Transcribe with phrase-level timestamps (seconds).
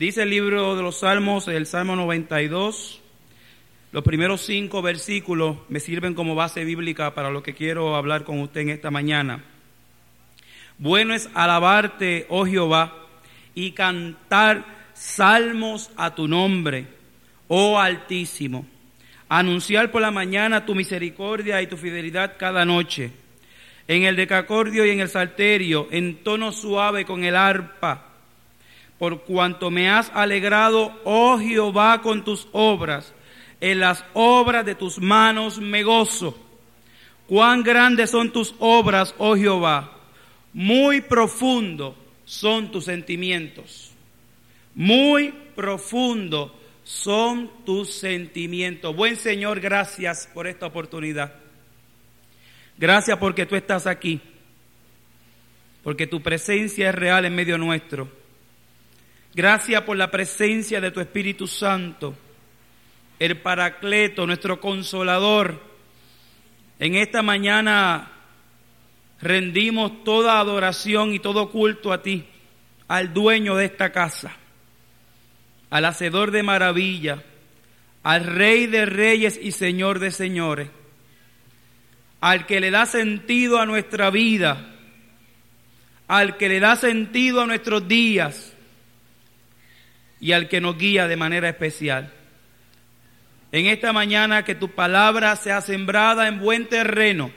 [0.00, 3.02] Dice el libro de los Salmos, el Salmo 92,
[3.92, 8.40] los primeros cinco versículos me sirven como base bíblica para lo que quiero hablar con
[8.40, 9.44] usted en esta mañana.
[10.78, 12.96] Bueno es alabarte, oh Jehová,
[13.54, 16.86] y cantar salmos a tu nombre,
[17.48, 18.64] oh Altísimo.
[19.28, 23.10] Anunciar por la mañana tu misericordia y tu fidelidad cada noche.
[23.86, 28.06] En el decacordio y en el salterio, en tono suave con el arpa
[29.00, 33.14] por cuanto me has alegrado, oh Jehová, con tus obras.
[33.58, 36.38] En las obras de tus manos me gozo.
[37.26, 39.96] Cuán grandes son tus obras, oh Jehová.
[40.52, 43.90] Muy profundo son tus sentimientos.
[44.74, 48.94] Muy profundo son tus sentimientos.
[48.94, 51.32] Buen Señor, gracias por esta oportunidad.
[52.76, 54.20] Gracias porque tú estás aquí.
[55.82, 58.19] Porque tu presencia es real en medio nuestro.
[59.32, 62.16] Gracias por la presencia de tu Espíritu Santo,
[63.16, 65.62] el Paracleto, nuestro consolador.
[66.80, 68.10] En esta mañana
[69.20, 72.24] rendimos toda adoración y todo culto a ti,
[72.88, 74.32] al dueño de esta casa,
[75.70, 77.22] al hacedor de maravilla,
[78.02, 80.70] al Rey de reyes y Señor de señores,
[82.20, 84.74] al que le da sentido a nuestra vida,
[86.08, 88.49] al que le da sentido a nuestros días
[90.20, 92.12] y al que nos guía de manera especial.
[93.52, 97.32] En esta mañana que tu palabra sea sembrada en buen terreno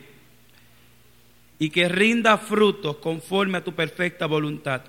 [1.58, 4.84] y que rinda frutos conforme a tu perfecta voluntad.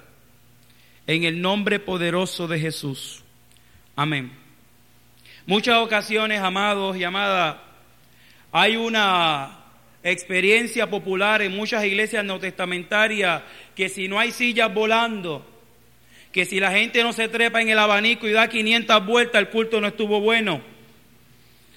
[1.06, 3.22] En el nombre poderoso de Jesús.
[3.97, 4.33] Amén.
[5.47, 7.56] Muchas ocasiones, amados y amadas,
[8.50, 9.59] hay una
[10.03, 13.42] experiencia popular en muchas iglesias neotestamentarias
[13.75, 15.53] que si no hay sillas volando,
[16.34, 19.50] que si la gente no se trepa en el abanico y da 500 vueltas, el
[19.50, 20.60] culto no estuvo bueno.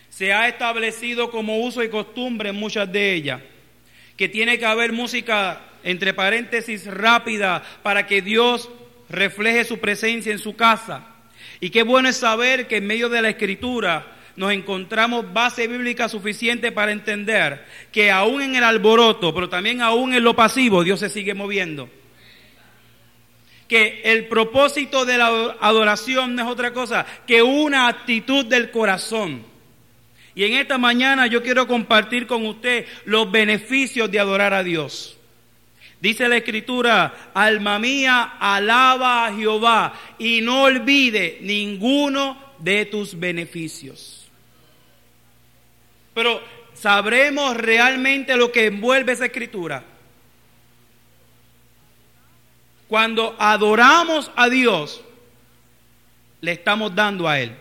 [0.10, 3.40] Se ha establecido como uso y costumbre en muchas de ellas,
[4.16, 8.68] que tiene que haber música, entre paréntesis, rápida para que Dios
[9.10, 11.06] refleje su presencia en su casa.
[11.60, 16.10] Y qué bueno es saber que en medio de la escritura nos encontramos base bíblica
[16.10, 21.00] suficiente para entender que aún en el alboroto, pero también aún en lo pasivo, Dios
[21.00, 21.92] se sigue moviendo
[23.68, 29.44] que el propósito de la adoración no es otra cosa que una actitud del corazón.
[30.36, 35.18] Y en esta mañana yo quiero compartir con usted los beneficios de adorar a Dios.
[36.00, 44.28] Dice la escritura, alma mía, alaba a Jehová y no olvide ninguno de tus beneficios.
[46.14, 46.42] Pero
[46.74, 49.84] sabremos realmente lo que envuelve esa escritura.
[52.88, 55.02] Cuando adoramos a Dios,
[56.42, 57.56] le estamos dando a Él.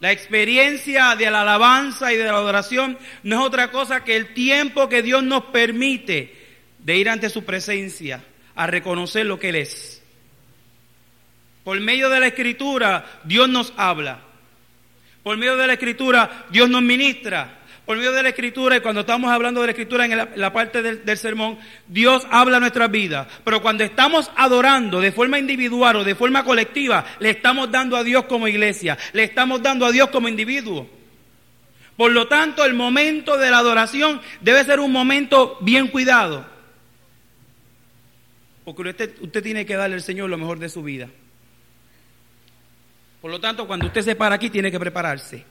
[0.00, 4.32] La experiencia de la alabanza y de la adoración no es otra cosa que el
[4.32, 6.34] tiempo que Dios nos permite
[6.78, 10.02] de ir ante su presencia a reconocer lo que Él es.
[11.64, 14.20] Por medio de la escritura Dios nos habla.
[15.22, 19.30] Por medio de la escritura Dios nos ministra medio de la escritura, y cuando estamos
[19.30, 21.58] hablando de la escritura en la, parte del, sermón,
[21.88, 23.26] Dios habla nuestras vidas.
[23.44, 28.04] Pero cuando estamos adorando de forma individual o de forma colectiva, le estamos dando a
[28.04, 30.88] Dios como iglesia, le estamos dando a Dios como individuo.
[31.96, 36.46] Por lo tanto, el momento de la adoración debe ser un momento bien cuidado.
[38.64, 41.08] Porque usted tiene que darle al Señor lo mejor de su vida.
[43.20, 45.44] Por lo tanto, cuando usted se para aquí, tiene que prepararse.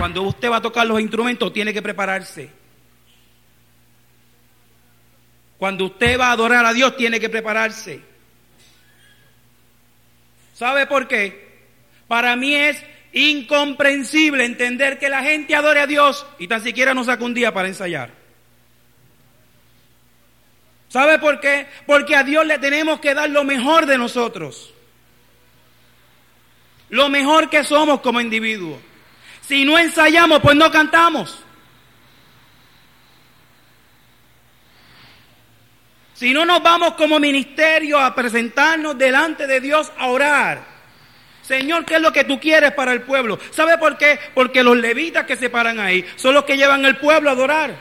[0.00, 2.48] Cuando usted va a tocar los instrumentos, tiene que prepararse.
[5.58, 8.00] Cuando usted va a adorar a Dios, tiene que prepararse.
[10.54, 11.66] ¿Sabe por qué?
[12.08, 17.04] Para mí es incomprensible entender que la gente adore a Dios y tan siquiera no
[17.04, 18.10] saca un día para ensayar.
[20.88, 21.66] ¿Sabe por qué?
[21.84, 24.72] Porque a Dios le tenemos que dar lo mejor de nosotros.
[26.88, 28.80] Lo mejor que somos como individuos.
[29.50, 31.42] Si no ensayamos, pues no cantamos.
[36.14, 40.64] Si no nos vamos como ministerio a presentarnos delante de Dios a orar.
[41.42, 43.40] Señor, ¿qué es lo que tú quieres para el pueblo?
[43.50, 44.20] ¿Sabe por qué?
[44.34, 47.74] Porque los levitas que se paran ahí son los que llevan al pueblo a adorar.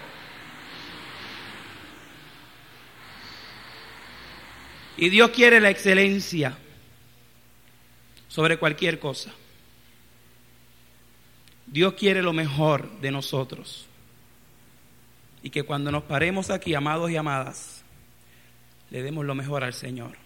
[4.98, 6.58] Y Dios quiere la excelencia
[8.28, 9.32] sobre cualquier cosa.
[11.72, 13.86] Dios quiere lo mejor de nosotros.
[15.44, 17.84] Y que cuando nos paremos aquí, amados y amadas,
[18.90, 20.18] le demos lo mejor al Señor.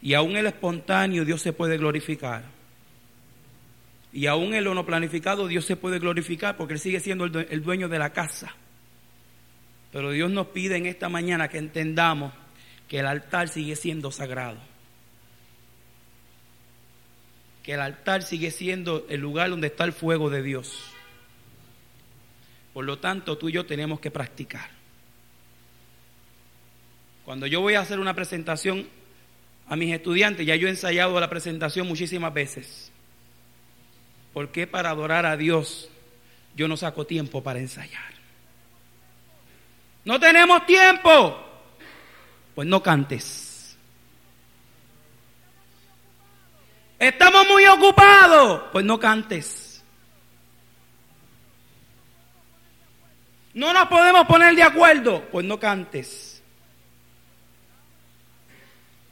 [0.00, 2.44] Y aún el espontáneo Dios se puede glorificar.
[4.12, 7.62] Y aún en lo no planificado Dios se puede glorificar porque Él sigue siendo el
[7.62, 8.54] dueño de la casa.
[9.92, 12.32] Pero Dios nos pide en esta mañana que entendamos
[12.88, 14.58] que el altar sigue siendo sagrado.
[17.64, 20.92] Que el altar sigue siendo el lugar donde está el fuego de Dios.
[22.72, 24.70] Por lo tanto, tú y yo tenemos que practicar.
[27.24, 28.86] Cuando yo voy a hacer una presentación
[29.66, 32.92] a mis estudiantes, ya yo he ensayado la presentación muchísimas veces.
[34.34, 35.88] ¿Por qué para adorar a Dios
[36.54, 38.12] yo no saco tiempo para ensayar?
[40.04, 41.40] No tenemos tiempo.
[42.54, 43.43] Pues no cantes.
[46.98, 48.62] Estamos muy ocupados.
[48.72, 49.82] Pues no cantes.
[53.52, 55.24] No nos podemos poner de acuerdo.
[55.30, 56.42] Pues no cantes.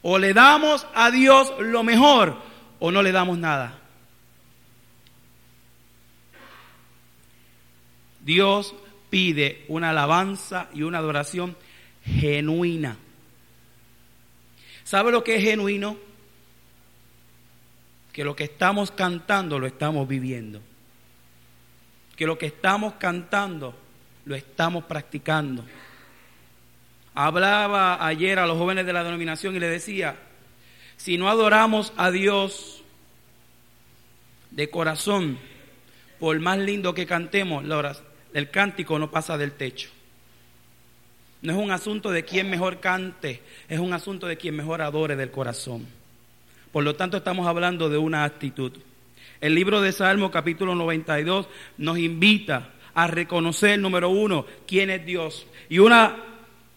[0.02, 2.36] O le damos a Dios lo mejor
[2.80, 3.78] o no le damos nada.
[8.20, 8.74] Dios
[9.10, 11.56] pide una alabanza y una adoración
[12.04, 12.96] genuina.
[14.84, 15.96] ¿Sabe lo que es genuino?
[18.12, 20.60] Que lo que estamos cantando lo estamos viviendo.
[22.16, 23.74] Que lo que estamos cantando
[24.24, 25.64] lo estamos practicando.
[27.14, 30.16] Hablaba ayer a los jóvenes de la denominación y le decía,
[30.96, 32.82] si no adoramos a Dios
[34.50, 35.38] de corazón,
[36.18, 37.64] por más lindo que cantemos,
[38.32, 39.90] el cántico no pasa del techo.
[41.42, 45.16] No es un asunto de quién mejor cante, es un asunto de quien mejor adore
[45.16, 45.86] del corazón.
[46.72, 48.72] Por lo tanto, estamos hablando de una actitud.
[49.40, 51.46] El libro de Salmo capítulo 92
[51.76, 55.46] nos invita a reconocer, número uno, quién es Dios.
[55.68, 56.16] Y una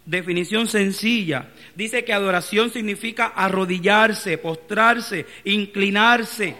[0.05, 1.49] definición sencilla.
[1.75, 6.55] Dice que adoración significa arrodillarse, postrarse, inclinarse.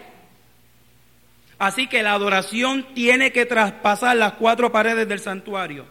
[1.58, 5.84] Así que la adoración tiene que traspasar las cuatro paredes del santuario.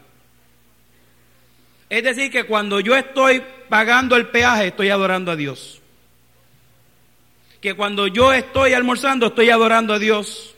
[1.89, 5.81] Es decir, que cuando yo estoy pagando el peaje, estoy adorando a Dios.
[7.65, 10.53] Que cuando yo estoy almorzando, estoy adorando a Dios.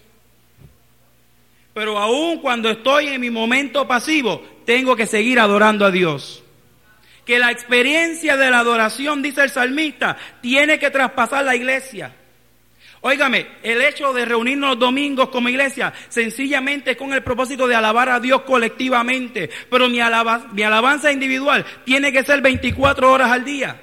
[1.74, 6.44] Pero aún cuando estoy en mi momento pasivo, tengo que seguir adorando a Dios.
[7.24, 12.13] Que la experiencia de la adoración, dice el salmista, tiene que traspasar la iglesia.
[13.00, 18.10] Óigame, el hecho de reunirnos los domingos como iglesia, sencillamente con el propósito de alabar
[18.10, 20.00] a Dios colectivamente, pero mi,
[20.51, 23.80] mi alabanza individual tiene que ser 24 horas al día.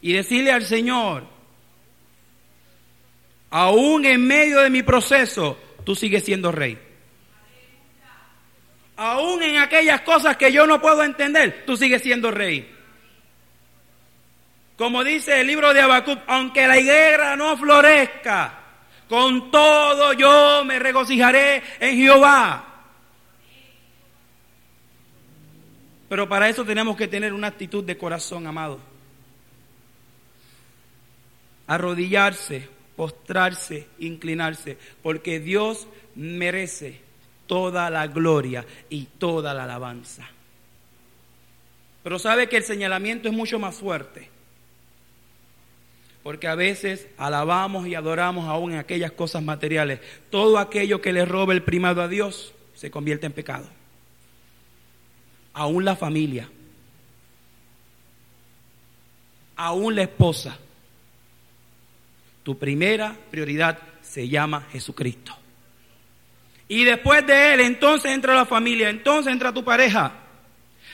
[0.00, 1.24] Y decirle al Señor,
[3.50, 6.78] aún en medio de mi proceso, tú sigues siendo rey.
[8.96, 12.74] Aún en aquellas cosas que yo no puedo entender, tú sigues siendo rey.
[14.76, 18.58] Como dice el libro de Habacuc, aunque la higuera no florezca,
[19.08, 22.64] con todo yo me regocijaré en Jehová.
[26.08, 28.80] Pero para eso tenemos que tener una actitud de corazón, amado.
[31.68, 35.86] Arrodillarse, postrarse, inclinarse, porque Dios
[36.16, 37.00] merece
[37.46, 40.28] toda la gloria y toda la alabanza.
[42.02, 44.30] Pero sabe que el señalamiento es mucho más fuerte.
[46.22, 50.00] Porque a veces alabamos y adoramos aún en aquellas cosas materiales.
[50.30, 53.66] Todo aquello que le roba el primado a Dios se convierte en pecado.
[55.54, 56.48] Aún la familia.
[59.56, 60.58] Aún la esposa.
[62.48, 65.36] Tu primera prioridad se llama Jesucristo.
[66.66, 70.14] Y después de Él, entonces entra la familia, entonces entra tu pareja.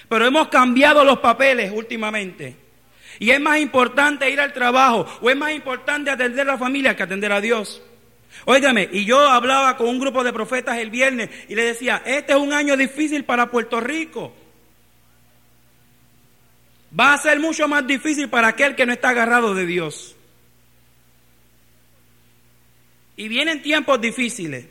[0.09, 2.57] Pero hemos cambiado los papeles últimamente.
[3.21, 6.97] Y es más importante ir al trabajo o es más importante atender a la familia
[6.97, 7.81] que atender a Dios.
[8.47, 12.33] Óigame, y yo hablaba con un grupo de profetas el viernes y le decía, este
[12.33, 14.35] es un año difícil para Puerto Rico.
[16.99, 20.17] Va a ser mucho más difícil para aquel que no está agarrado de Dios.
[23.17, 24.67] Y vienen tiempos difíciles,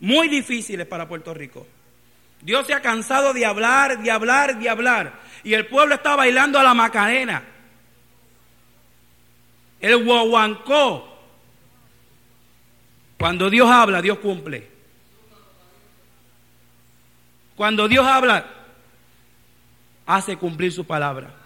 [0.00, 1.66] muy difíciles para Puerto Rico.
[2.40, 5.20] Dios se ha cansado de hablar, de hablar, de hablar.
[5.44, 7.44] Y el pueblo está bailando a la Macarena.
[9.80, 11.08] El guaguancó.
[13.18, 14.68] Cuando Dios habla, Dios cumple.
[17.54, 18.46] Cuando Dios habla,
[20.06, 21.41] hace cumplir su palabra.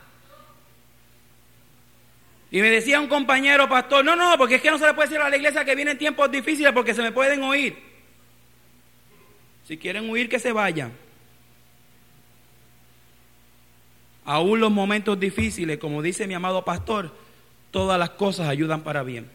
[2.50, 5.08] Y me decía un compañero pastor, no, no, porque es que no se le puede
[5.08, 7.76] decir a la iglesia que vienen tiempos difíciles porque se me pueden oír.
[9.66, 10.92] Si quieren huir, que se vayan.
[14.26, 17.12] aún los momentos difíciles, como dice mi amado pastor,
[17.70, 19.30] todas las cosas ayudan para bien.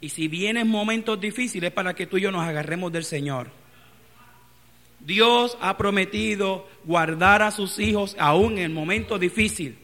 [0.00, 3.50] Y si vienen momentos difíciles, para que tú y yo nos agarremos del Señor.
[5.00, 9.78] Dios ha prometido guardar a sus hijos aún en el momento difícil.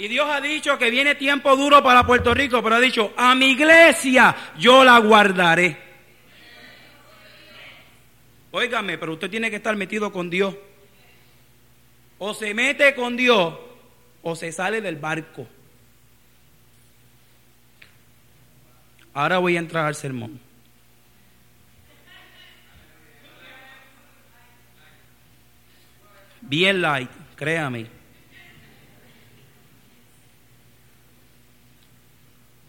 [0.00, 3.34] Y Dios ha dicho que viene tiempo duro para Puerto Rico, pero ha dicho, a
[3.34, 5.76] mi iglesia yo la guardaré.
[8.50, 10.56] Óigame, pero usted tiene que estar metido con Dios.
[12.16, 13.54] O se mete con Dios
[14.22, 15.46] o se sale del barco.
[19.12, 20.40] Ahora voy a entrar al sermón.
[26.40, 27.99] Bien light, créame.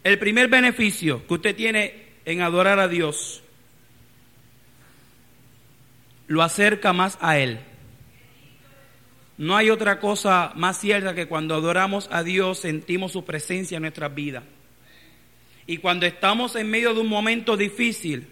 [0.03, 3.43] El primer beneficio que usted tiene en adorar a Dios
[6.27, 7.60] lo acerca más a Él.
[9.38, 13.84] No hay otra cosa más cierta que cuando adoramos a Dios sentimos su presencia en
[13.84, 14.43] nuestras vidas.
[15.67, 18.27] Y cuando estamos en medio de un momento difícil,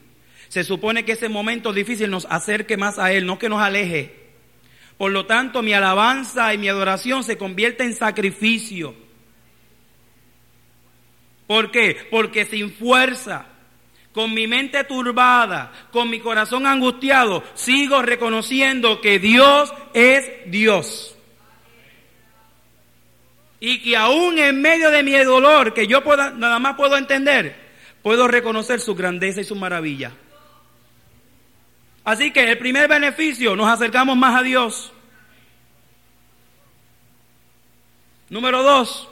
[0.47, 4.13] se supone que ese momento difícil nos acerque más a Él, no que nos aleje.
[4.97, 8.95] Por lo tanto, mi alabanza y mi adoración se convierte en sacrificio
[11.49, 12.07] ¿Por qué?
[12.11, 13.43] Porque sin fuerza,
[14.11, 21.17] con mi mente turbada, con mi corazón angustiado, sigo reconociendo que Dios es Dios.
[23.59, 26.03] Y que aún en medio de mi dolor, que yo
[26.35, 27.55] nada más puedo entender,
[28.03, 30.11] puedo reconocer su grandeza y su maravilla.
[32.03, 34.93] Así que el primer beneficio, nos acercamos más a Dios.
[38.29, 39.08] Número dos,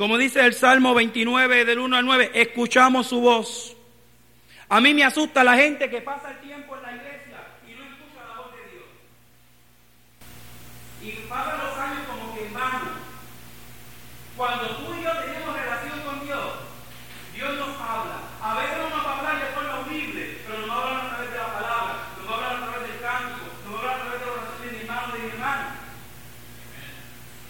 [0.00, 3.76] como dice el Salmo 29 del 1 al 9, escuchamos su voz.
[4.70, 7.36] A mí me asusta la gente que pasa el tiempo en la iglesia
[7.68, 8.88] y no escucha la voz de Dios.
[11.04, 12.96] Y pasan los años como que en vano.
[14.38, 16.48] Cuando tú y yo tenemos relación con Dios,
[17.34, 18.24] Dios nos habla.
[18.40, 21.04] A veces no nos va a hablar de forma audible, pero nos va a hablar
[21.04, 23.76] a través de la palabra, nos va a hablar a través del cántico, nos va
[23.76, 25.80] a hablar a través de la oración de mi hermano y de mi hermano.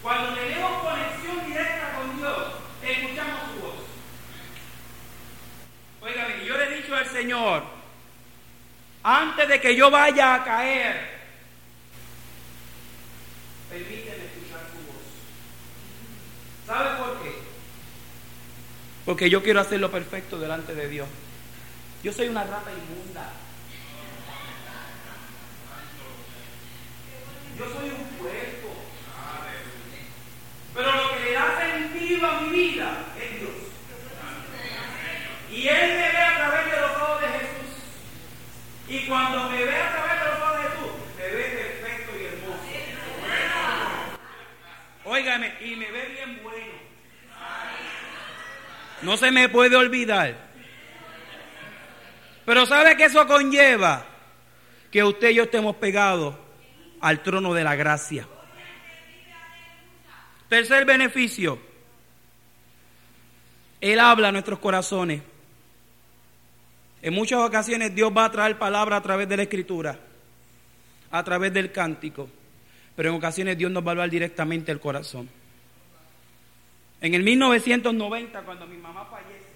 [0.02, 2.46] Cuando tenemos conexión directa con Dios,
[2.82, 3.74] escuchamos su voz.
[6.00, 7.64] Óigame, yo le he dicho al Señor,
[9.02, 11.08] antes que yo vaya a caer,
[13.68, 15.04] permíteme escuchar su voz.
[16.66, 17.50] ¿Sabe por qué?
[19.04, 21.08] Porque yo quiero hacer lo perfecto delante de Dios.
[22.02, 23.32] Yo soy una rata inmunda.
[27.58, 28.68] Yo soy un puerco.
[30.74, 33.50] Pero lo que le da sentido a mi vida es Dios.
[35.52, 37.70] Y Él me ve a través de los ojos de Jesús.
[38.88, 41.44] Y cuando me ve a través de los ojos de Jesús, me ve
[41.82, 42.62] perfecto y hermoso.
[45.04, 46.90] Óigame, y me ve bien bueno.
[49.10, 50.36] No se me puede olvidar.
[52.44, 54.06] Pero ¿sabe que eso conlleva?
[54.92, 56.36] Que usted y yo estemos pegados
[57.00, 58.28] al trono de la gracia.
[60.48, 61.58] Tercer beneficio.
[63.80, 65.22] Él habla a nuestros corazones.
[67.02, 69.98] En muchas ocasiones Dios va a traer palabra a través de la escritura,
[71.10, 72.28] a través del cántico,
[72.94, 75.39] pero en ocasiones Dios nos va a hablar directamente al corazón.
[77.02, 79.48] En el 1990, cuando mi mamá fallece,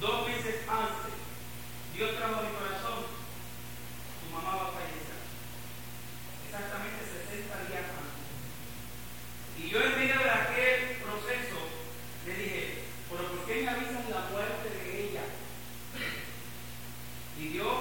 [0.00, 1.12] dos meses antes,
[1.94, 5.20] Dios trajo a mi corazón, tu mamá va a fallecer.
[6.48, 8.24] Exactamente 60 días antes.
[9.60, 11.60] Y yo en medio de aquel proceso
[12.24, 15.24] le dije, pero ¿por qué me avisan la muerte de ella?
[17.38, 17.76] Y Dios,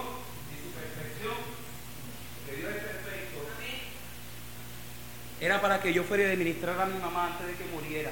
[0.52, 1.40] en su perfección,
[2.46, 3.08] que Dios es perfecto,
[5.40, 8.10] era para que yo fuera a administrar a mi mamá antes de que muriera.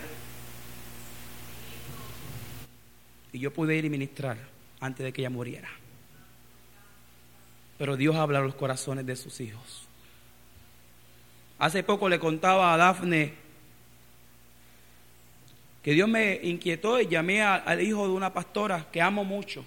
[3.32, 4.38] Y yo pude ir y ministrar
[4.82, 5.70] antes de que ella muriera.
[7.78, 9.88] Pero Dios habla a los corazones de sus hijos.
[11.58, 13.34] Hace poco le contaba a Dafne
[15.82, 19.64] que Dios me inquietó y llamé al hijo de una pastora que amo mucho.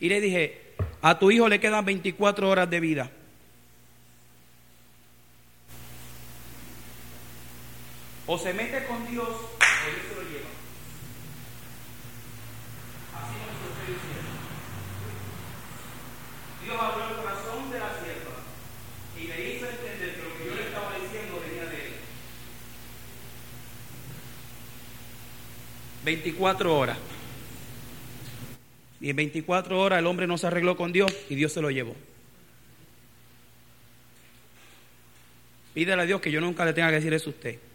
[0.00, 3.12] Y le dije, a tu hijo le quedan 24 horas de vida.
[8.30, 10.50] O se mete con Dios o Dios se lo lleva.
[13.16, 13.96] Así nos lo estoy.
[16.62, 18.36] Dios habló al corazón de la sierva
[19.16, 21.92] y le hizo entender que lo que yo le estaba diciendo venía de él.
[26.04, 26.98] 24 horas.
[29.00, 31.70] Y en 24 horas el hombre no se arregló con Dios y Dios se lo
[31.70, 31.96] llevó.
[35.72, 37.67] Pídele a Dios que yo nunca le tenga que decir eso a usted.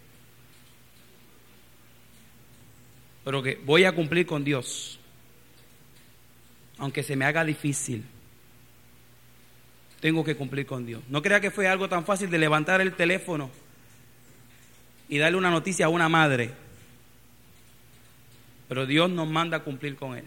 [3.23, 4.99] Pero que voy a cumplir con Dios.
[6.77, 8.03] Aunque se me haga difícil.
[9.99, 11.01] Tengo que cumplir con Dios.
[11.07, 13.49] No crea que fue algo tan fácil de levantar el teléfono
[15.07, 16.51] y darle una noticia a una madre.
[18.67, 20.25] Pero Dios nos manda a cumplir con Él.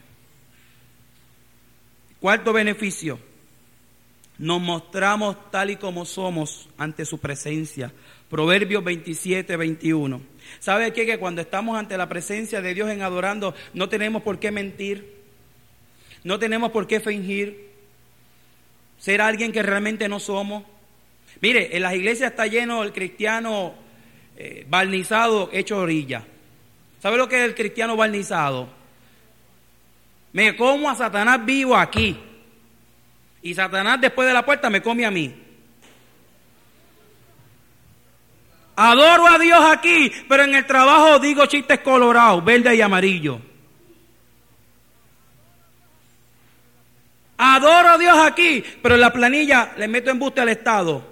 [2.21, 3.19] Cuarto beneficio,
[4.39, 7.93] nos mostramos tal y como somos ante su presencia.
[8.31, 10.21] Proverbios 27, 21.
[10.59, 11.07] ¿Sabe qué?
[11.07, 15.15] Que cuando estamos ante la presencia de Dios en adorando, no tenemos por qué mentir,
[16.25, 17.71] no tenemos por qué fingir,
[18.99, 20.65] ser alguien que realmente no somos.
[21.41, 23.75] Mire, en las iglesias está lleno el cristiano
[24.37, 26.25] eh, barnizado hecho orilla.
[27.03, 28.69] ¿Sabe lo que es el cristiano barnizado?
[30.33, 32.17] Me como a Satanás vivo aquí.
[33.43, 35.46] Y Satanás después de la puerta me come a mí.
[38.77, 43.41] Adoro a Dios aquí, pero en el trabajo digo chistes colorados, verde y amarillo.
[47.39, 51.05] Adoro a Dios aquí, pero en la planilla le meto embuste al Estado.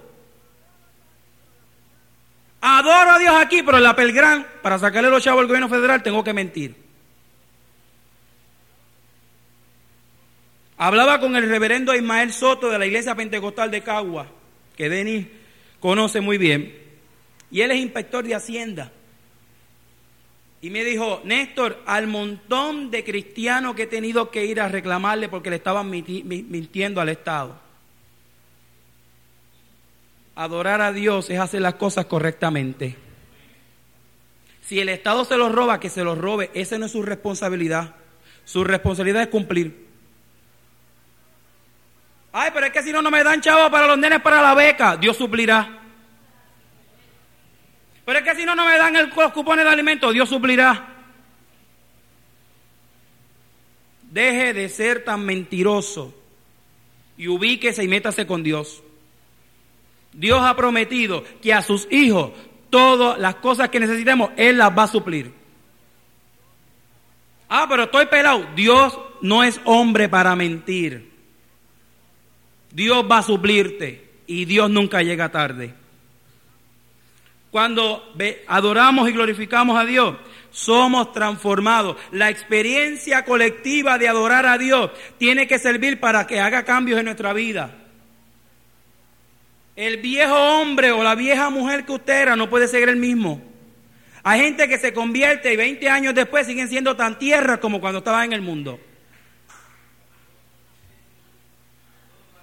[2.61, 6.03] Adoro a Dios aquí, pero en la Pelgrán, para sacarle los chavos al gobierno federal,
[6.03, 6.75] tengo que mentir.
[10.77, 14.27] Hablaba con el reverendo Ismael Soto de la iglesia pentecostal de Cagua,
[14.77, 15.27] que Denis
[15.79, 16.84] conoce muy bien,
[17.55, 18.91] y él es inspector de Hacienda.
[20.61, 25.29] Y me dijo, Néstor, al montón de cristianos que he tenido que ir a reclamarle
[25.29, 27.57] porque le estaban mintiendo al Estado.
[30.35, 32.97] Adorar a Dios es hacer las cosas correctamente.
[34.67, 36.51] Si el Estado se los roba, que se los robe.
[36.55, 37.95] Esa no es su responsabilidad.
[38.45, 39.87] Su responsabilidad es cumplir.
[42.33, 44.55] Ay, pero es que si no, no me dan chavo para los nenes para la
[44.55, 44.97] beca.
[44.97, 45.83] Dios suplirá.
[48.05, 50.13] Pero es que si no, no me dan el, los cupones de alimentos.
[50.13, 50.89] Dios suplirá.
[54.11, 56.15] Deje de ser tan mentiroso
[57.17, 58.83] y ubíquese y métase con Dios.
[60.13, 62.31] Dios ha prometido que a sus hijos
[62.71, 65.33] todas las cosas que necesitemos, Él las va a suplir.
[67.49, 68.47] Ah, pero estoy pelado.
[68.55, 71.13] Dios no es hombre para mentir.
[72.73, 75.75] Dios va a suplirte y Dios nunca llega tarde.
[77.55, 78.03] Cuando
[78.49, 80.17] adoramos y glorificamos a Dios,
[80.51, 81.97] somos transformados.
[82.11, 87.05] La experiencia colectiva de adorar a Dios tiene que servir para que haga cambios en
[87.05, 87.73] nuestra vida.
[89.77, 93.41] El viejo hombre o la vieja mujer que usted era no puede ser el mismo.
[94.25, 97.99] Hay gente que se convierte y 20 años después siguen siendo tan tierras como cuando
[97.99, 98.81] estaba en el mundo.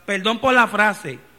[0.06, 1.31] Perdón por la frase.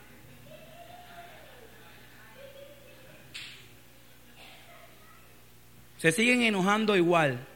[6.02, 7.46] Se siguen enojando igual.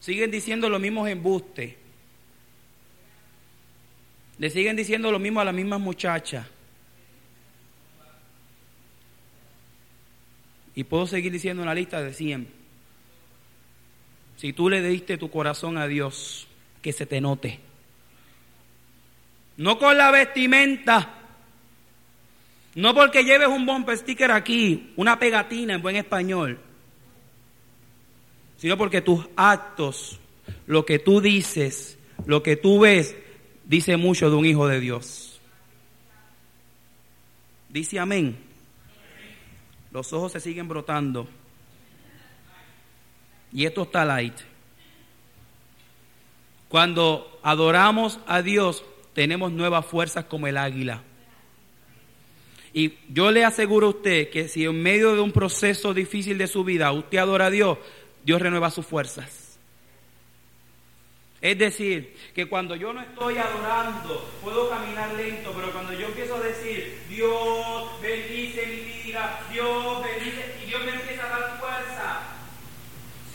[0.00, 1.74] Siguen diciendo los mismos embustes.
[4.38, 6.46] Le siguen diciendo lo mismo a las mismas muchachas.
[10.74, 12.48] Y puedo seguir diciendo una lista de 100.
[14.38, 16.48] Si tú le diste tu corazón a Dios,
[16.80, 17.60] que se te note.
[19.58, 21.23] No con la vestimenta.
[22.74, 26.58] No porque lleves un bumper sticker aquí, una pegatina en buen español.
[28.56, 30.18] Sino porque tus actos,
[30.66, 33.16] lo que tú dices, lo que tú ves,
[33.64, 35.40] dice mucho de un hijo de Dios.
[37.68, 38.36] Dice amén.
[39.90, 41.28] Los ojos se siguen brotando.
[43.52, 44.34] Y esto está light.
[46.68, 51.02] Cuando adoramos a Dios, tenemos nuevas fuerzas como el águila.
[52.76, 56.48] Y yo le aseguro a usted que si en medio de un proceso difícil de
[56.48, 57.78] su vida usted adora a Dios,
[58.24, 59.60] Dios renueva sus fuerzas.
[61.40, 66.34] Es decir, que cuando yo no estoy adorando, puedo caminar lento, pero cuando yo empiezo
[66.34, 72.22] a decir, Dios bendice mi vida, Dios bendice, y Dios me empieza a dar fuerza,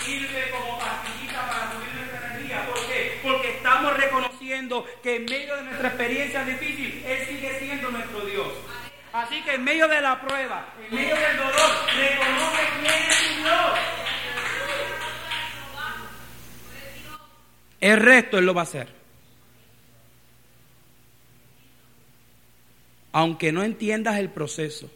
[0.04, 2.66] sirve como pastillita para subir nuestra energía.
[2.66, 3.20] ¿Por qué?
[3.24, 8.48] Porque estamos reconociendo que en medio de nuestra experiencia difícil, Él sigue siendo nuestro Dios.
[9.12, 13.42] Así que en medio de la prueba, en medio del dolor, reconoce quién es su
[13.42, 14.00] Dios.
[17.80, 18.90] El resto Él lo va a hacer.
[23.12, 24.92] Aunque no entiendas el proceso.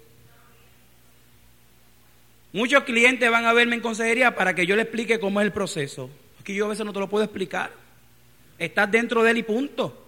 [2.52, 5.54] Muchos clientes van a verme en consejería para que yo le explique cómo es el
[5.54, 6.12] proceso.
[6.36, 7.72] Porque yo a veces no te lo puedo explicar.
[8.60, 10.06] Estás dentro de Él y punto.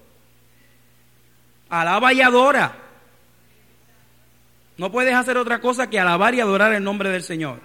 [1.70, 2.85] Alaba y adora.
[4.78, 7.62] No puedes hacer otra cosa que alabar y adorar el nombre del Señor.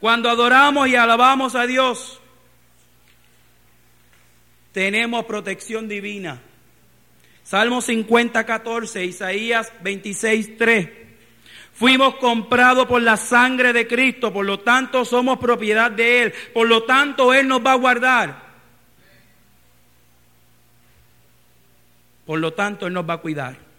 [0.00, 2.20] Cuando adoramos y alabamos a Dios,
[4.72, 6.40] tenemos protección divina.
[7.44, 10.90] Salmo 50, 14, Isaías 26, 3.
[11.74, 16.66] Fuimos comprados por la sangre de Cristo, por lo tanto somos propiedad de Él, por
[16.66, 18.42] lo tanto Él nos va a guardar.
[22.24, 23.71] Por lo tanto Él nos va a cuidar.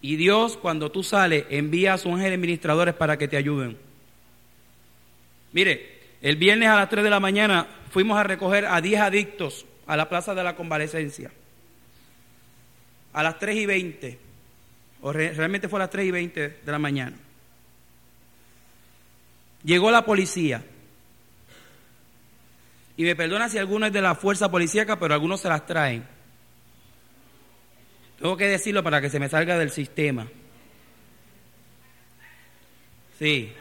[0.00, 3.76] Y Dios, cuando tú sales, envía a sus ángeles administradores para que te ayuden.
[5.52, 9.66] Mire, el viernes a las 3 de la mañana fuimos a recoger a 10 adictos
[9.86, 11.30] a la plaza de la convalecencia.
[13.12, 14.18] A las 3 y 20,
[15.00, 17.16] o realmente fue a las 3 y 20 de la mañana.
[19.64, 20.62] Llegó la policía.
[22.96, 26.04] Y me perdona si alguno es de la fuerza policíaca, pero algunos se las traen.
[28.18, 30.26] Tengo que decirlo para que se me salga del sistema.
[33.18, 33.52] Sí.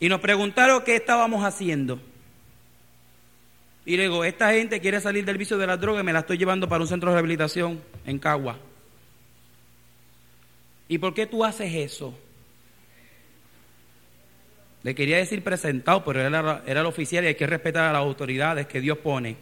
[0.00, 2.00] Y nos preguntaron qué estábamos haciendo.
[3.84, 6.20] Y le digo, esta gente quiere salir del vicio de la droga y me la
[6.20, 8.58] estoy llevando para un centro de rehabilitación en Cagua.
[10.88, 12.16] ¿Y por qué tú haces eso?
[14.82, 18.02] Le quería decir presentado, pero era, era el oficial y hay que respetar a las
[18.02, 19.36] autoridades que Dios pone.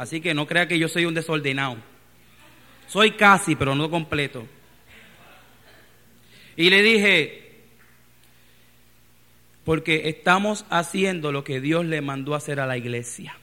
[0.00, 1.76] Así que no crea que yo soy un desordenado.
[2.88, 4.46] Soy casi, pero no completo.
[6.56, 7.60] Y le dije,
[9.62, 13.36] porque estamos haciendo lo que Dios le mandó hacer a la iglesia.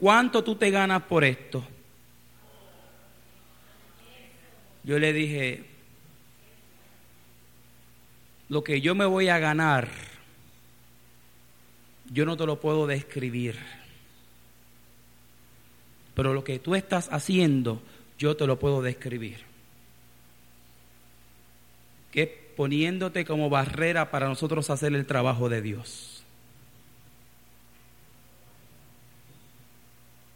[0.00, 1.68] ¿Cuánto tú te ganas por esto?
[4.84, 5.66] Yo le dije,
[8.48, 10.11] lo que yo me voy a ganar
[12.12, 13.58] yo no te lo puedo describir.
[16.14, 17.80] Pero lo que tú estás haciendo,
[18.18, 19.38] yo te lo puedo describir.
[22.10, 26.22] Que poniéndote como barrera para nosotros hacer el trabajo de Dios.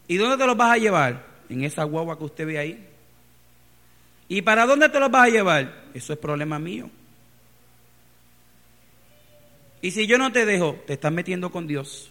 [0.09, 1.27] ¿Y dónde te los vas a llevar?
[1.49, 2.87] En esa guagua que usted ve ahí.
[4.29, 5.85] ¿Y para dónde te los vas a llevar?
[5.93, 6.89] Eso es problema mío.
[9.87, 12.11] Y si yo no te dejo, te estás metiendo con Dios.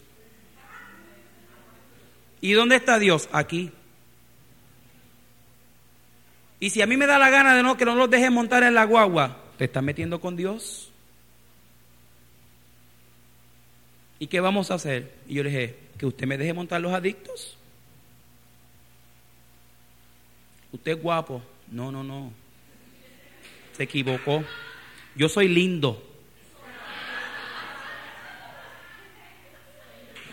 [2.40, 3.28] ¿Y dónde está Dios?
[3.34, 3.70] Aquí.
[6.62, 8.64] Y si a mí me da la gana de no que no los dejes montar
[8.64, 10.90] en la guagua, te estás metiendo con Dios.
[14.20, 15.14] ¿Y qué vamos a hacer?
[15.28, 17.58] Y yo le dije, que usted me deje montar los adictos.
[20.72, 21.44] Usted es guapo.
[21.70, 22.32] No, no, no.
[23.76, 24.46] Se equivocó.
[25.18, 26.15] Yo soy lindo.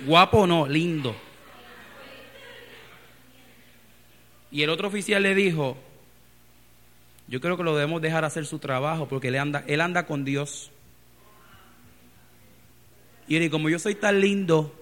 [0.06, 1.14] Guapo no, lindo.
[4.50, 5.76] Y el otro oficial le dijo,
[7.28, 10.24] yo creo que lo debemos dejar hacer su trabajo porque él anda, él anda con
[10.24, 10.70] Dios.
[13.26, 14.74] Y él, como yo soy tan lindo,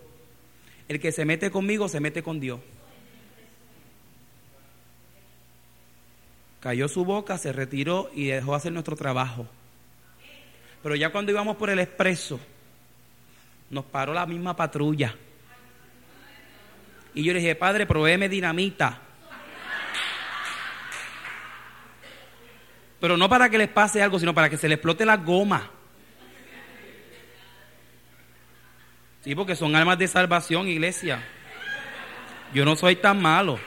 [0.89, 2.59] el que se mete conmigo se mete con Dios.
[6.59, 9.47] Cayó su boca, se retiró y dejó hacer nuestro trabajo.
[10.83, 12.41] Pero ya cuando íbamos por el expreso,
[13.71, 15.15] nos paró la misma patrulla.
[17.15, 19.01] Y yo le dije, padre, proveeme dinamita.
[23.01, 25.71] Pero no para que les pase algo, sino para que se les explote la goma.
[29.25, 31.23] Sí, porque son almas de salvación, iglesia.
[32.53, 33.59] Yo no soy tan malo.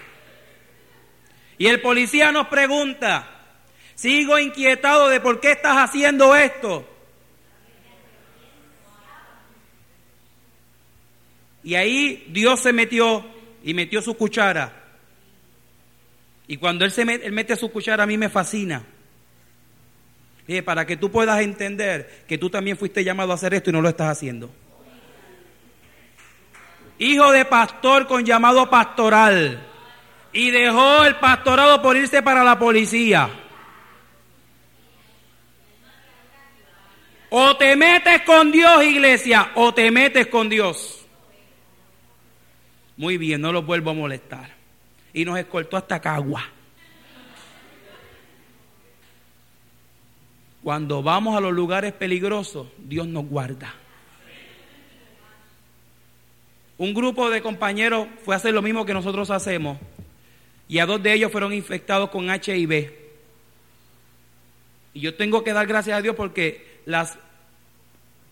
[1.58, 3.28] Y el policía nos pregunta,
[3.96, 6.93] sigo inquietado de por qué estás haciendo esto.
[11.63, 13.26] Y ahí Dios se metió
[13.63, 14.82] y metió su cuchara.
[16.47, 18.84] Y cuando Él, se mete, él mete su cuchara, a mí me fascina.
[20.45, 23.73] Dije, para que tú puedas entender que tú también fuiste llamado a hacer esto y
[23.73, 24.54] no lo estás haciendo.
[26.99, 29.67] Hijo de pastor con llamado pastoral.
[30.34, 33.30] Y dejó el pastorado por irse para la policía.
[37.30, 41.03] O te metes con Dios, iglesia, o te metes con Dios.
[42.98, 44.52] Muy bien, no los vuelvo a molestar.
[45.14, 46.44] Y nos escoltó hasta Cagua.
[50.64, 53.74] Cuando vamos a los lugares peligrosos, Dios nos guarda.
[56.78, 59.78] Un grupo de compañeros fue a hacer lo mismo que nosotros hacemos
[60.68, 62.92] y a dos de ellos fueron infectados con HIV.
[64.94, 67.18] Y yo tengo que dar gracias a Dios porque las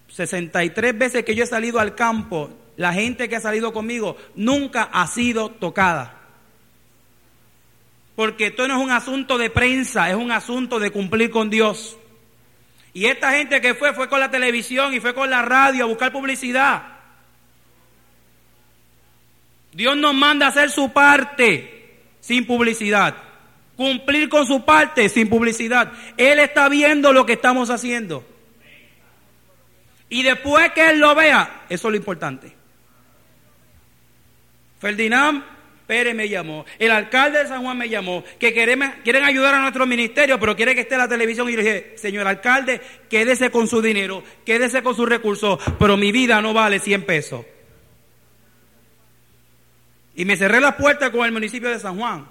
[0.09, 2.49] 63 veces que yo he salido al campo,
[2.81, 6.17] la gente que ha salido conmigo nunca ha sido tocada.
[8.15, 11.95] Porque esto no es un asunto de prensa, es un asunto de cumplir con Dios.
[12.91, 15.87] Y esta gente que fue, fue con la televisión y fue con la radio a
[15.87, 16.81] buscar publicidad.
[19.73, 23.15] Dios nos manda a hacer su parte sin publicidad.
[23.75, 25.93] Cumplir con su parte sin publicidad.
[26.17, 28.25] Él está viendo lo que estamos haciendo.
[30.09, 32.60] Y después que Él lo vea, eso es lo importante.
[34.81, 35.43] Ferdinand
[35.85, 39.59] Pérez me llamó, el alcalde de San Juan me llamó, que quieren, quieren ayudar a
[39.59, 41.49] nuestro ministerio, pero quiere que esté la televisión.
[41.49, 46.11] Y le dije, señor alcalde, quédese con su dinero, quédese con sus recursos, pero mi
[46.11, 47.45] vida no vale 100 pesos.
[50.15, 52.25] Y me cerré la puerta con el municipio de San Juan.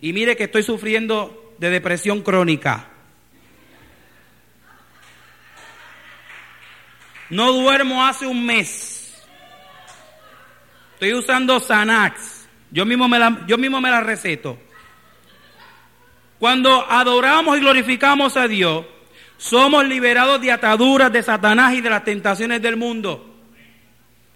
[0.00, 2.88] Y mire que estoy sufriendo de depresión crónica.
[7.30, 8.97] No duermo hace un mes.
[10.98, 12.48] Estoy usando Xanax.
[12.72, 14.58] Yo mismo me la, yo mismo me la receto.
[16.40, 18.84] Cuando adoramos y glorificamos a Dios,
[19.36, 23.32] somos liberados de ataduras de Satanás y de las tentaciones del mundo.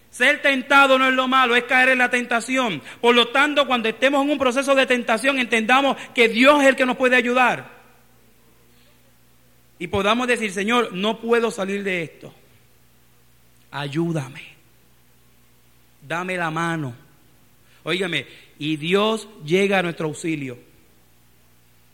[0.09, 2.81] Ser tentado no es lo malo, es caer en la tentación.
[3.01, 6.77] Por lo tanto, cuando estemos en un proceso de tentación, entendamos que Dios es el
[6.77, 7.73] que nos puede ayudar.
[9.81, 12.33] Y podamos decir, Señor, no puedo salir de esto.
[13.73, 14.52] Ayúdame
[16.13, 16.95] dame la mano.
[17.85, 18.27] Óigame,
[18.59, 20.59] y Dios llega a nuestro auxilio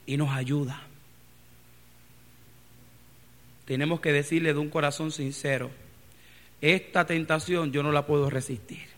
[0.07, 0.83] y nos ayuda.
[3.65, 5.71] Tenemos que decirle de un corazón sincero,
[6.61, 8.89] esta tentación yo no la puedo resistir.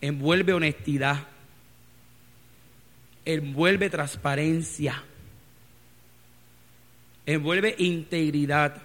[0.00, 1.26] Envuelve honestidad,
[3.24, 5.02] envuelve transparencia,
[7.26, 8.80] envuelve integridad.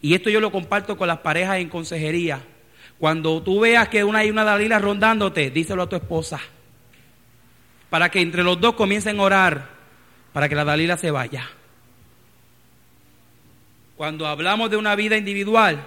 [0.00, 2.42] Y esto yo lo comparto con las parejas en consejería.
[2.98, 6.40] Cuando tú veas que una, hay una Dalila rondándote, díselo a tu esposa.
[7.90, 9.70] Para que entre los dos comiencen a orar,
[10.32, 11.48] para que la Dalila se vaya.
[13.96, 15.82] Cuando hablamos de una vida individual,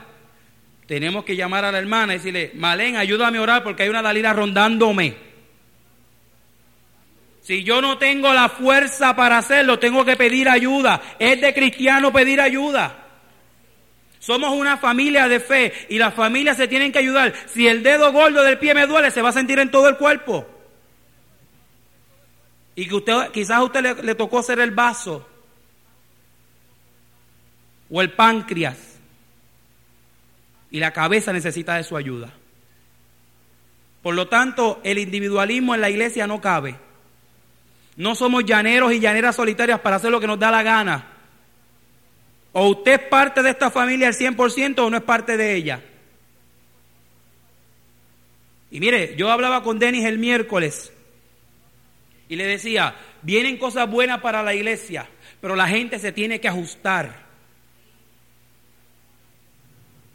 [0.87, 4.01] tenemos que llamar a la hermana y decirle, Malén, ayúdame a orar porque hay una
[4.01, 5.29] Dalila rondándome.
[7.41, 11.01] Si yo no tengo la fuerza para hacerlo, tengo que pedir ayuda.
[11.17, 13.08] Es de cristiano pedir ayuda.
[14.19, 17.33] Somos una familia de fe y las familias se tienen que ayudar.
[17.47, 19.95] Si el dedo gordo del pie me duele, se va a sentir en todo el
[19.95, 20.45] cuerpo.
[22.75, 25.27] Y que usted, quizás a usted le, tocó ser el vaso
[27.89, 28.77] o el páncreas
[30.69, 32.33] y la cabeza necesita de su ayuda.
[34.03, 36.77] Por lo tanto, el individualismo en la iglesia no cabe.
[37.95, 41.18] No somos llaneros y llaneras solitarias para hacer lo que nos da la gana.
[42.53, 45.81] O usted es parte de esta familia al 100% o no es parte de ella.
[48.71, 50.91] Y mire, yo hablaba con Denis el miércoles
[52.27, 55.07] y le decía, vienen cosas buenas para la iglesia,
[55.41, 57.27] pero la gente se tiene que ajustar.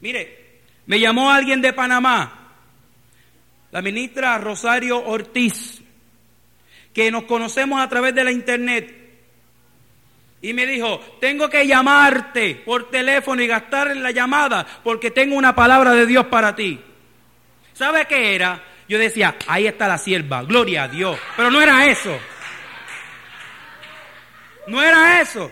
[0.01, 2.53] Mire, me llamó alguien de Panamá,
[3.73, 5.83] la ministra Rosario Ortiz,
[6.93, 9.04] que nos conocemos a través de la internet
[10.45, 15.37] y me dijo, tengo que llamarte por teléfono y gastar en la llamada porque tengo
[15.37, 16.79] una palabra de Dios para ti.
[17.73, 18.63] ¿Sabe qué era?
[18.87, 21.19] Yo decía, ahí está la sierva, gloria a Dios.
[21.35, 22.15] Pero no era eso.
[24.67, 25.51] No era eso.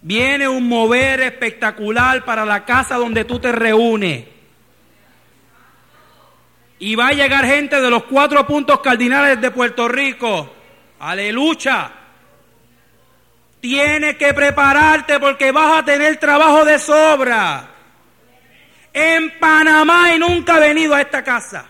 [0.00, 4.24] Viene un mover espectacular para la casa donde tú te reúnes.
[6.78, 10.55] Y va a llegar gente de los cuatro puntos cardinales de Puerto Rico
[10.98, 11.92] Aleluya.
[13.60, 17.68] Tienes que prepararte porque vas a tener trabajo de sobra.
[18.92, 21.66] En Panamá y nunca he venido a esta casa.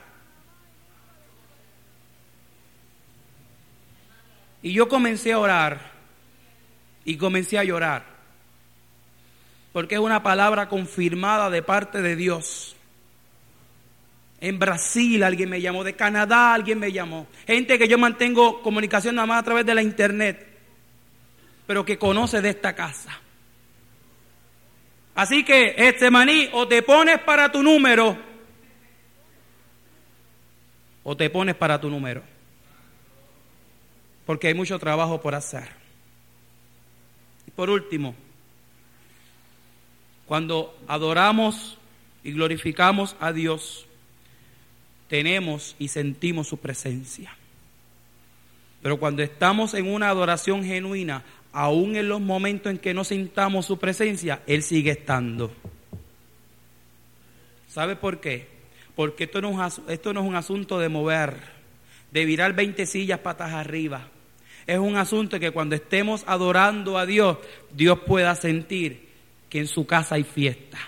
[4.62, 5.80] Y yo comencé a orar
[7.04, 8.04] y comencé a llorar.
[9.72, 12.75] Porque es una palabra confirmada de parte de Dios.
[14.40, 17.27] En Brasil alguien me llamó, de Canadá alguien me llamó.
[17.46, 20.46] Gente que yo mantengo comunicación nada más a través de la internet,
[21.66, 23.20] pero que conoce de esta casa.
[25.14, 28.18] Así que, este maní, o te pones para tu número,
[31.03, 32.22] o te pones para tu número.
[34.27, 35.68] Porque hay mucho trabajo por hacer.
[37.46, 38.14] Y por último,
[40.27, 41.79] cuando adoramos
[42.22, 43.86] y glorificamos a Dios,
[45.08, 47.36] tenemos y sentimos su presencia.
[48.82, 53.66] Pero cuando estamos en una adoración genuina, aún en los momentos en que no sintamos
[53.66, 55.52] su presencia, Él sigue estando.
[57.68, 58.48] ¿Sabe por qué?
[58.94, 61.40] Porque esto no, es, esto no es un asunto de mover,
[62.10, 64.08] de virar 20 sillas patas arriba.
[64.66, 67.38] Es un asunto que cuando estemos adorando a Dios,
[67.72, 69.08] Dios pueda sentir
[69.48, 70.78] que en su casa hay fiesta.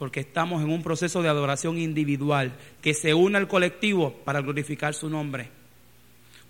[0.00, 4.94] Porque estamos en un proceso de adoración individual que se une al colectivo para glorificar
[4.94, 5.50] su nombre.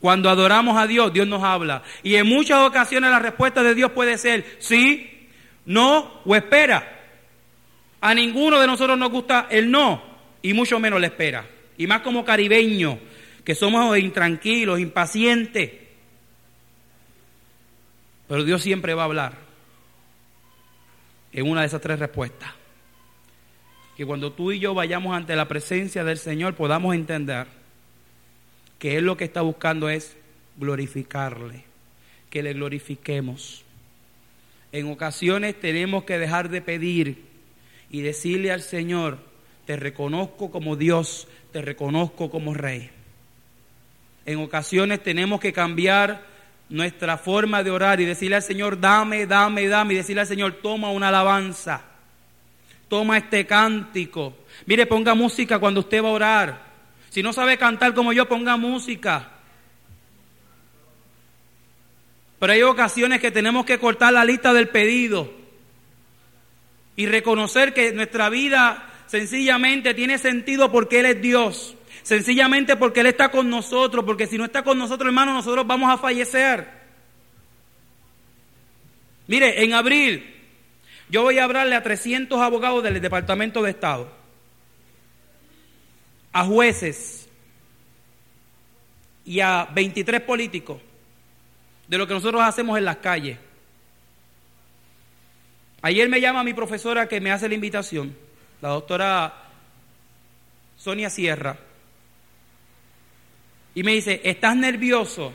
[0.01, 1.83] Cuando adoramos a Dios, Dios nos habla.
[2.05, 5.29] Y en muchas ocasiones la respuesta de Dios puede ser sí,
[5.65, 7.01] no o espera.
[8.01, 10.01] A ninguno de nosotros nos gusta el no
[10.43, 11.45] y mucho menos la espera.
[11.77, 12.99] Y más como caribeños,
[13.45, 15.73] que somos intranquilos, impacientes.
[18.29, 19.33] Pero Dios siempre va a hablar
[21.33, 22.60] en una de esas tres respuestas.
[24.01, 27.47] Que cuando tú y yo vayamos ante la presencia del Señor podamos entender
[28.79, 30.17] que Él lo que está buscando es
[30.57, 31.65] glorificarle,
[32.31, 33.63] que le glorifiquemos.
[34.73, 37.25] En ocasiones tenemos que dejar de pedir
[37.91, 39.19] y decirle al Señor,
[39.67, 42.89] te reconozco como Dios, te reconozco como Rey.
[44.25, 46.25] En ocasiones tenemos que cambiar
[46.71, 50.53] nuestra forma de orar y decirle al Señor, dame, dame, dame, y decirle al Señor,
[50.63, 51.90] toma una alabanza,
[52.91, 54.35] toma este cántico.
[54.67, 56.71] Mire, ponga música cuando usted va a orar.
[57.09, 59.31] Si no sabe cantar como yo, ponga música.
[62.39, 65.33] Pero hay ocasiones que tenemos que cortar la lista del pedido
[66.97, 71.77] y reconocer que nuestra vida sencillamente tiene sentido porque Él es Dios.
[72.03, 75.93] Sencillamente porque Él está con nosotros, porque si no está con nosotros, hermanos, nosotros vamos
[75.93, 76.67] a fallecer.
[79.29, 80.40] Mire, en abril
[81.11, 84.11] yo voy a hablarle a 300 abogados del Departamento de Estado
[86.33, 87.29] a jueces
[89.25, 90.81] y a 23 políticos
[91.89, 93.37] de lo que nosotros hacemos en las calles.
[95.83, 98.17] Ayer me llama mi profesora que me hace la invitación,
[98.61, 99.35] la doctora
[100.77, 101.59] Sonia Sierra,
[103.75, 105.33] y me dice, ¿estás nervioso?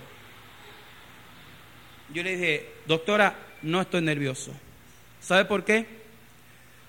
[2.13, 4.53] Yo le dije, doctora, no estoy nervioso.
[5.25, 5.87] ¿Sabe por qué?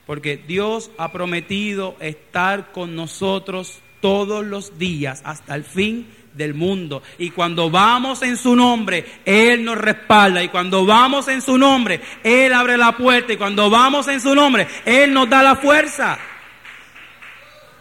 [0.05, 7.03] Porque Dios ha prometido estar con nosotros todos los días hasta el fin del mundo.
[7.17, 10.43] Y cuando vamos en su nombre, Él nos respalda.
[10.43, 13.33] Y cuando vamos en su nombre, Él abre la puerta.
[13.33, 16.19] Y cuando vamos en su nombre, Él nos da la fuerza.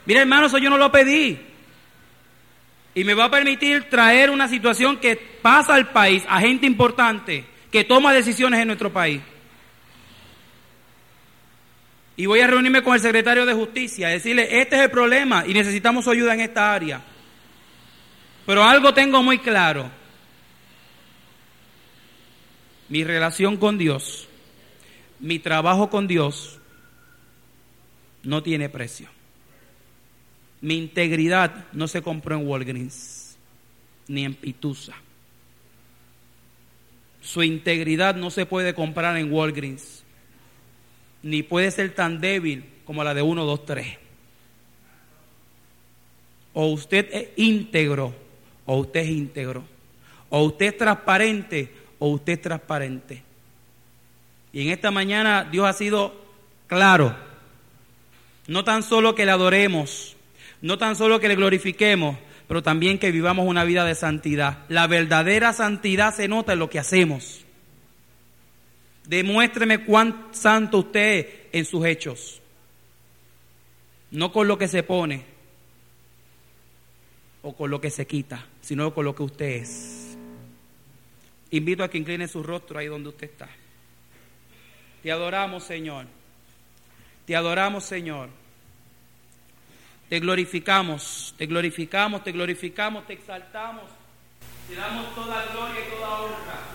[0.06, 1.38] Mira hermano, eso yo no lo pedí.
[2.94, 7.44] Y me va a permitir traer una situación que pasa al país, a gente importante,
[7.70, 9.20] que toma decisiones en nuestro país.
[12.18, 15.54] Y voy a reunirme con el secretario de Justicia, decirle, este es el problema y
[15.54, 17.02] necesitamos su ayuda en esta área.
[18.46, 19.90] Pero algo tengo muy claro.
[22.88, 24.28] Mi relación con Dios,
[25.20, 26.60] mi trabajo con Dios,
[28.24, 29.10] no tiene precio.
[30.62, 33.38] Mi integridad no se compró en Walgreens,
[34.08, 34.94] ni en Pitusa.
[37.22, 40.05] Su integridad no se puede comprar en Walgreens
[41.26, 43.98] ni puede ser tan débil como la de 1, 2, 3.
[46.54, 48.14] O usted es íntegro,
[48.68, 49.64] o usted es íntegro.
[50.30, 53.24] O usted es transparente, o usted es transparente.
[54.54, 56.14] Y en esta mañana Dios ha sido
[56.68, 57.16] claro.
[58.46, 60.16] No tan solo que le adoremos,
[60.62, 64.60] no tan solo que le glorifiquemos, pero también que vivamos una vida de santidad.
[64.70, 67.45] La verdadera santidad se nota en lo que hacemos.
[69.08, 72.42] Demuéstreme cuán santo usted es en sus hechos.
[74.12, 75.24] No con lo que se pone
[77.44, 80.18] o con lo que se quita, sino con lo que usted es.
[81.52, 83.48] Invito a que incline su rostro ahí donde usted está.
[85.04, 86.08] Te adoramos, Señor.
[87.26, 88.30] Te adoramos, Señor.
[90.10, 93.84] Te glorificamos, te glorificamos, te glorificamos, te exaltamos.
[94.68, 96.75] Te damos toda gloria y toda honra.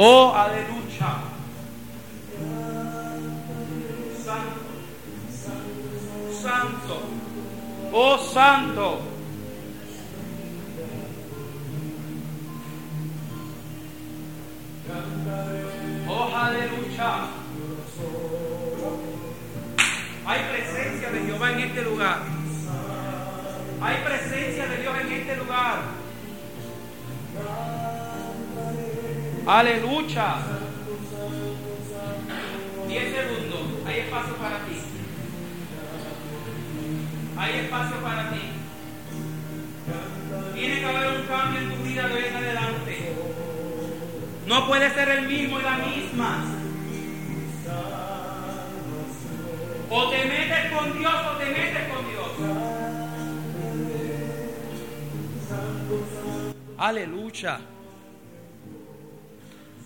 [0.00, 0.77] Oh, aleluya.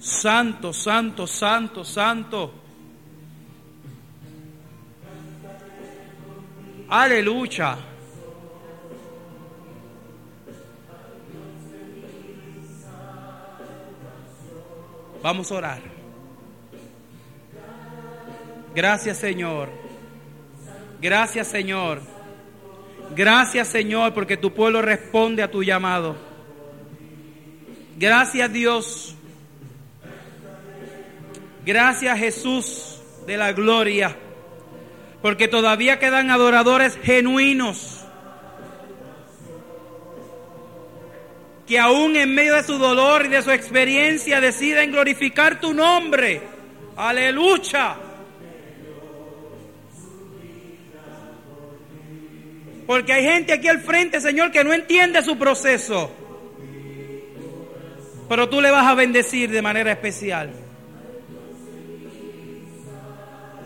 [0.01, 2.53] Santo, santo, santo, santo.
[6.89, 7.79] Aleluya.
[15.23, 15.81] Vamos a orar.
[18.75, 19.69] Gracias Señor.
[21.01, 22.01] Gracias Señor.
[23.15, 26.32] Gracias Señor porque tu pueblo responde a tu llamado.
[28.03, 29.15] Gracias Dios.
[31.65, 34.17] Gracias Jesús de la gloria.
[35.23, 38.01] Porque todavía quedan adoradores genuinos.
[41.69, 46.43] Que aún en medio de su dolor y de su experiencia deciden glorificar tu nombre.
[46.97, 47.95] Aleluya.
[52.85, 56.11] Porque hay gente aquí al frente, Señor, que no entiende su proceso.
[58.33, 60.49] Pero tú le vas a bendecir de manera especial.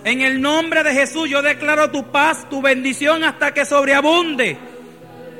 [0.02, 4.58] En el nombre de Jesús yo declaro tu paz, tu bendición hasta que sobreabunde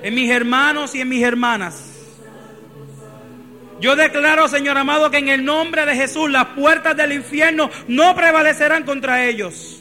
[0.04, 1.90] en mis hermanos y en mis hermanas.
[3.80, 8.14] Yo declaro, Señor amado, que en el nombre de Jesús las puertas del infierno no
[8.14, 9.80] prevalecerán contra ellos.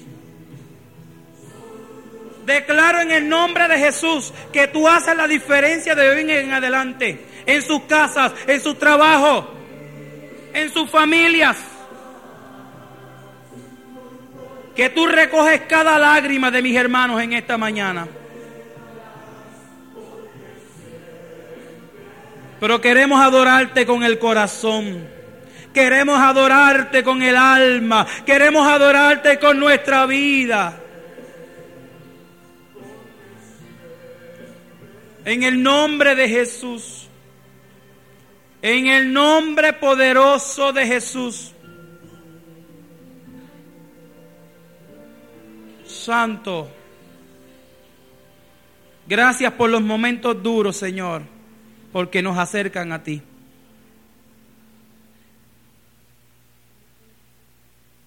[2.47, 7.34] Declaro en el nombre de Jesús que tú haces la diferencia de hoy en adelante,
[7.45, 9.47] en sus casas, en su trabajo,
[10.53, 11.57] en sus familias.
[14.75, 18.07] Que tú recoges cada lágrima de mis hermanos en esta mañana.
[22.59, 25.07] Pero queremos adorarte con el corazón.
[25.73, 28.07] Queremos adorarte con el alma.
[28.25, 30.81] Queremos adorarte con nuestra vida.
[35.25, 37.04] En el nombre de Jesús.
[38.67, 41.51] En el nombre poderoso de Jesús.
[45.85, 46.67] Santo.
[49.07, 51.21] Gracias por los momentos duros, Señor,
[51.91, 53.21] porque nos acercan a ti.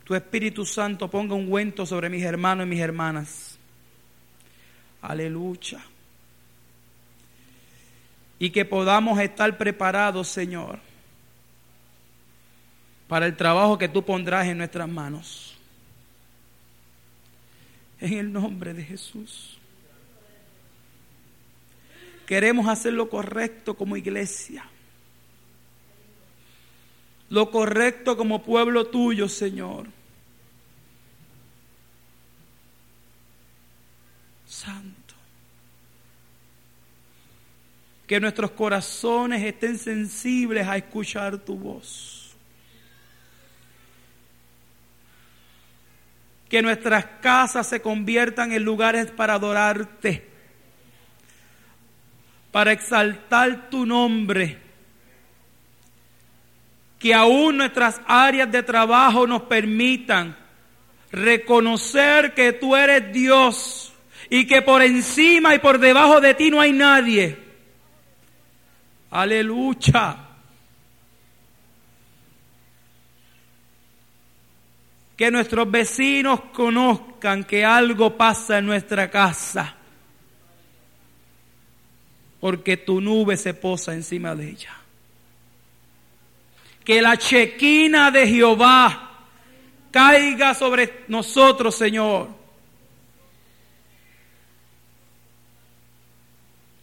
[0.03, 3.57] Tu Espíritu Santo ponga un ungüento sobre mis hermanos y mis hermanas.
[5.03, 5.79] Aleluya.
[8.39, 10.79] Y que podamos estar preparados, Señor,
[13.09, 15.57] para el trabajo que tú pondrás en nuestras manos.
[18.01, 19.59] En el nombre de Jesús.
[22.27, 24.65] Queremos hacer lo correcto como iglesia.
[27.31, 29.87] Lo correcto como pueblo tuyo, Señor.
[34.47, 35.15] Santo.
[38.09, 42.35] Que nuestros corazones estén sensibles a escuchar tu voz.
[46.49, 50.27] Que nuestras casas se conviertan en lugares para adorarte,
[52.51, 54.59] para exaltar tu nombre.
[56.99, 60.35] Que aún nuestras áreas de trabajo nos permitan
[61.13, 63.93] reconocer que tú eres Dios
[64.31, 67.48] y que por encima y por debajo de ti no hay nadie.
[69.11, 70.29] Aleluya.
[75.19, 79.75] que nuestros vecinos conozcan que algo pasa en nuestra casa,
[82.39, 84.77] porque tu nube se posa encima de ella.
[86.85, 89.27] Que la chequina de Jehová
[89.91, 92.29] caiga sobre nosotros, Señor.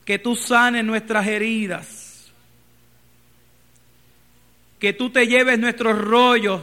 [0.04, 2.05] Que tú sanes nuestras heridas.
[4.86, 6.62] Que tú te lleves nuestros rollos.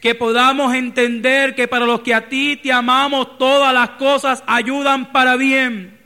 [0.00, 5.12] Que podamos entender que para los que a ti te amamos todas las cosas ayudan
[5.12, 5.96] para bien.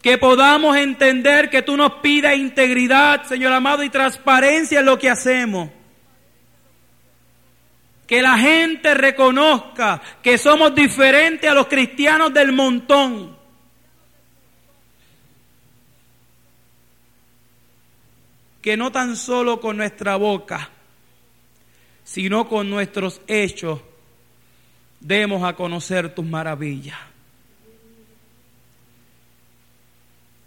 [0.00, 5.10] Que podamos entender que tú nos pides integridad, Señor amado, y transparencia en lo que
[5.10, 5.68] hacemos.
[8.06, 13.39] Que la gente reconozca que somos diferentes a los cristianos del montón.
[18.62, 20.70] Que no tan solo con nuestra boca,
[22.04, 23.80] sino con nuestros hechos,
[25.00, 26.98] demos a conocer tus maravillas.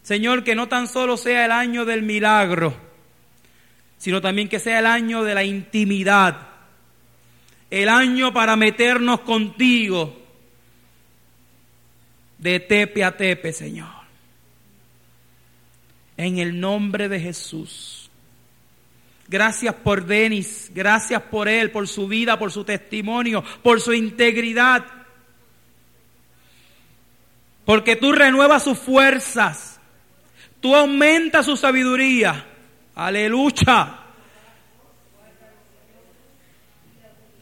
[0.03, 2.75] Señor, que no tan solo sea el año del milagro,
[3.97, 6.49] sino también que sea el año de la intimidad,
[7.71, 10.21] el año para meternos contigo
[12.37, 14.03] de tepe a tepe, Señor.
[16.17, 18.02] En el nombre de Jesús.
[19.33, 24.85] Gracias por Denis, gracias por él, por su vida, por su testimonio, por su integridad.
[27.65, 29.73] Porque tú renuevas sus fuerzas
[30.63, 32.45] Tú aumentas su sabiduría.
[32.95, 33.99] Aleluya.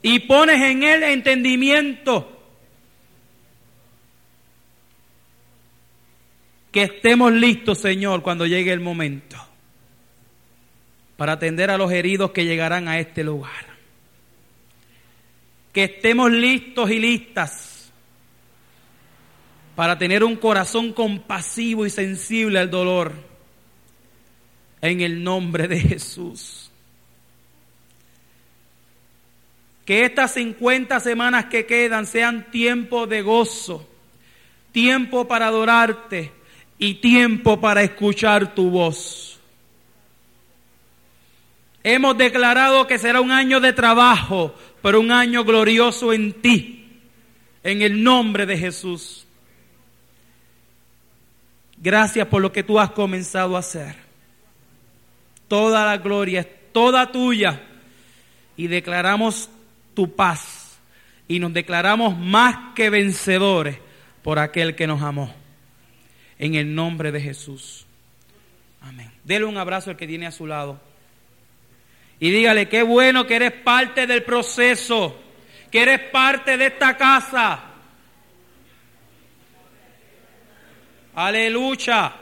[0.02, 2.44] Y pones en él entendimiento.
[6.72, 9.51] Que estemos listos, Señor, cuando llegue el momento.
[11.22, 13.64] Para atender a los heridos que llegarán a este lugar.
[15.72, 17.92] Que estemos listos y listas
[19.76, 23.14] para tener un corazón compasivo y sensible al dolor.
[24.82, 26.72] En el nombre de Jesús.
[29.86, 33.88] Que estas 50 semanas que quedan sean tiempo de gozo,
[34.72, 36.32] tiempo para adorarte
[36.80, 39.31] y tiempo para escuchar tu voz.
[41.84, 47.00] Hemos declarado que será un año de trabajo, pero un año glorioso en ti,
[47.64, 49.26] en el nombre de Jesús.
[51.78, 53.96] Gracias por lo que tú has comenzado a hacer.
[55.48, 57.64] Toda la gloria es toda tuya.
[58.56, 59.50] Y declaramos
[59.96, 60.80] tu paz.
[61.28, 63.80] Y nos declaramos más que vencedores
[64.22, 65.34] por aquel que nos amó.
[66.38, 67.86] En el nombre de Jesús.
[68.82, 69.12] Amén.
[69.24, 70.80] Dele un abrazo al que tiene a su lado.
[72.22, 75.20] Y dígale, qué bueno que eres parte del proceso.
[75.70, 77.72] Que eres parte de esta casa
[81.14, 82.14] Aleluya.